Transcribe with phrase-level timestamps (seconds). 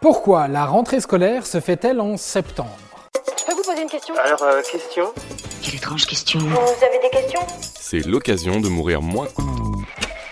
[0.00, 2.70] Pourquoi la rentrée scolaire se fait-elle en septembre
[3.38, 5.12] Je peux vous poser une question Alors, euh, question
[5.62, 6.38] Quelle étrange question.
[6.38, 7.40] Vous avez des questions
[7.78, 9.28] C'est l'occasion de mourir moins.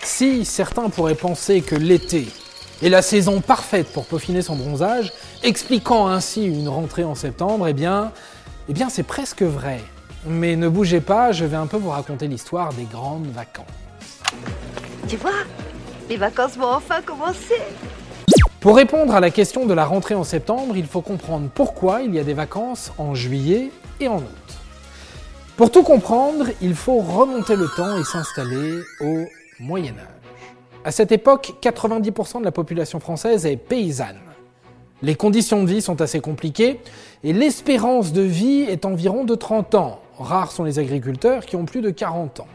[0.01, 2.27] Si certains pourraient penser que l'été
[2.81, 5.13] est la saison parfaite pour peaufiner son bronzage,
[5.43, 8.11] expliquant ainsi une rentrée en septembre, eh bien,
[8.69, 9.81] eh bien c'est presque vrai.
[10.25, 13.67] Mais ne bougez pas, je vais un peu vous raconter l'histoire des grandes vacances.
[15.07, 15.43] Tu vois,
[16.09, 17.61] les vacances vont enfin commencer.
[18.59, 22.13] Pour répondre à la question de la rentrée en septembre, il faut comprendre pourquoi il
[22.13, 24.49] y a des vacances en juillet et en août.
[25.55, 29.23] Pour tout comprendre, il faut remonter le temps et s'installer au
[29.61, 30.53] Moyen Âge.
[30.83, 34.19] À cette époque, 90% de la population française est paysanne.
[35.03, 36.81] Les conditions de vie sont assez compliquées
[37.23, 40.01] et l'espérance de vie est environ de 30 ans.
[40.17, 42.47] Rares sont les agriculteurs qui ont plus de 40 ans.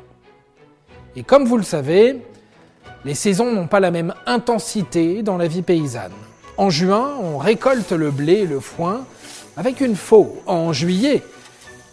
[1.16, 2.20] Et comme vous le savez,
[3.04, 6.12] les saisons n'ont pas la même intensité dans la vie paysanne.
[6.56, 9.04] En juin, on récolte le blé et le foin
[9.56, 10.40] avec une faux.
[10.46, 11.22] En juillet,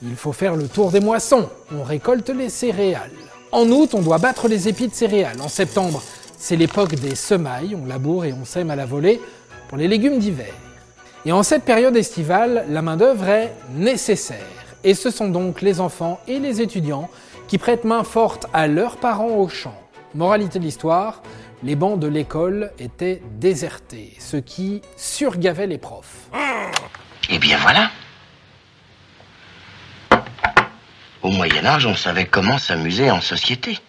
[0.04, 1.50] il faut faire le tour des moissons.
[1.76, 3.12] On récolte les céréales.
[3.52, 5.42] En août, on doit battre les épis de céréales.
[5.42, 6.02] En septembre,
[6.38, 7.76] c'est l'époque des semailles.
[7.76, 9.20] On laboure et on sème à la volée
[9.68, 10.54] pour les légumes d'hiver.
[11.26, 14.48] Et en cette période estivale, la main-d'œuvre est nécessaire.
[14.84, 17.10] Et ce sont donc les enfants et les étudiants
[17.48, 19.76] qui prêtent main forte à leurs parents au champ.
[20.14, 21.22] Moralité de l'histoire,
[21.64, 26.30] les bancs de l'école étaient désertés, ce qui surgavait les profs.
[27.30, 27.90] Eh bien voilà.
[31.22, 33.80] Au Moyen Âge, on savait comment s'amuser en société.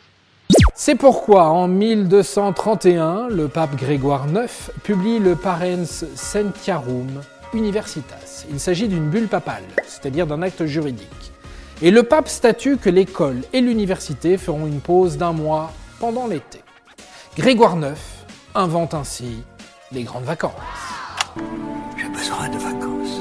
[0.77, 7.21] C'est pourquoi en 1231, le pape Grégoire IX publie le Parens Sentiarum
[7.53, 8.47] Universitas.
[8.49, 11.33] Il s'agit d'une bulle papale, c'est-à-dire d'un acte juridique.
[11.81, 16.59] Et le pape statue que l'école et l'université feront une pause d'un mois pendant l'été.
[17.37, 17.95] Grégoire IX
[18.57, 19.45] invente ainsi
[19.93, 20.53] les grandes vacances.
[21.97, 23.21] J'ai besoin de vacances.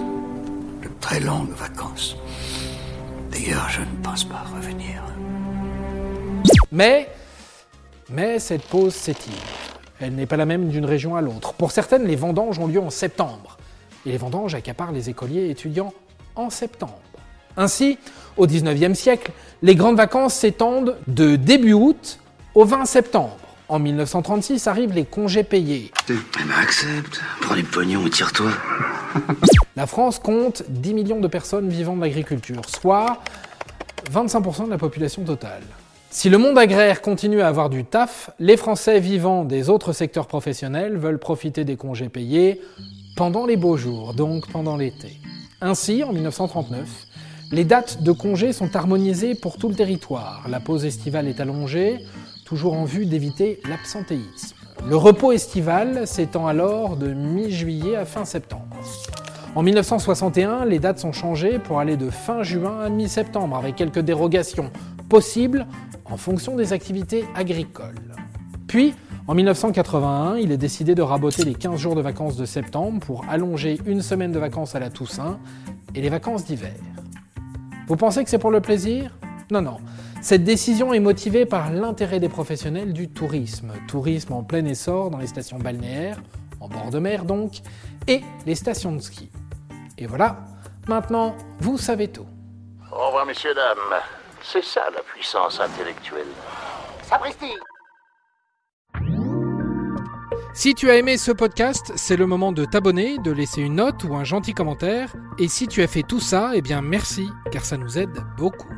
[0.81, 2.15] De très longues vacances.
[3.29, 5.03] D'ailleurs, je ne pense pas revenir.
[6.71, 7.07] Mais,
[8.09, 9.31] mais cette pause s'étire.
[9.99, 11.53] Elle n'est pas la même d'une région à l'autre.
[11.53, 13.57] Pour certaines, les vendanges ont lieu en septembre.
[14.07, 15.93] Et les vendanges accaparent les écoliers et étudiants
[16.35, 16.99] en septembre.
[17.57, 17.99] Ainsi,
[18.37, 19.31] au XIXe siècle,
[19.61, 22.17] les grandes vacances s'étendent de début août
[22.55, 23.37] au 20 septembre.
[23.69, 25.91] En 1936 arrivent les congés payés.
[26.09, 27.21] Eh ben, accepte.
[27.41, 28.51] Prends les pognons et tire-toi.
[29.77, 33.21] La France compte 10 millions de personnes vivant de l'agriculture, soit
[34.11, 35.63] 25% de la population totale.
[36.09, 40.27] Si le monde agraire continue à avoir du taf, les Français vivant des autres secteurs
[40.27, 42.59] professionnels veulent profiter des congés payés
[43.15, 45.21] pendant les beaux jours, donc pendant l'été.
[45.61, 47.07] Ainsi, en 1939,
[47.53, 50.45] les dates de congés sont harmonisées pour tout le territoire.
[50.49, 51.99] La pause estivale est allongée,
[52.51, 54.57] toujours en vue d'éviter l'absentéisme.
[54.85, 58.75] Le repos estival s'étend alors de mi-juillet à fin septembre.
[59.55, 63.99] En 1961, les dates sont changées pour aller de fin juin à mi-septembre, avec quelques
[63.99, 64.69] dérogations
[65.07, 65.65] possibles
[66.03, 68.17] en fonction des activités agricoles.
[68.67, 68.95] Puis,
[69.29, 73.23] en 1981, il est décidé de raboter les 15 jours de vacances de septembre pour
[73.29, 75.39] allonger une semaine de vacances à la Toussaint
[75.95, 76.75] et les vacances d'hiver.
[77.87, 79.17] Vous pensez que c'est pour le plaisir?
[79.49, 79.77] Non, non.
[80.21, 83.73] Cette décision est motivée par l'intérêt des professionnels du tourisme.
[83.87, 86.21] Tourisme en plein essor dans les stations balnéaires,
[86.59, 87.61] en bord de mer donc,
[88.07, 89.31] et les stations de ski.
[89.97, 90.37] Et voilà,
[90.87, 92.27] maintenant, vous savez tout.
[92.91, 93.99] Au revoir, messieurs, dames.
[94.43, 96.27] C'est ça la puissance intellectuelle.
[97.01, 97.53] Sapristi
[100.53, 104.03] Si tu as aimé ce podcast, c'est le moment de t'abonner, de laisser une note
[104.03, 105.15] ou un gentil commentaire.
[105.39, 108.69] Et si tu as fait tout ça, eh bien merci, car ça nous aide beaucoup.